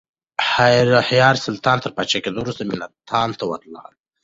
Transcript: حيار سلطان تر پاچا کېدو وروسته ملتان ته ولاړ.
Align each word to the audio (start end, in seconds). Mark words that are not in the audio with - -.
حيار 1.07 1.35
سلطان 1.47 1.77
تر 1.83 1.91
پاچا 1.97 2.19
کېدو 2.23 2.39
وروسته 2.41 2.63
ملتان 2.71 3.29
ته 3.37 3.43
ولاړ. 3.47 3.91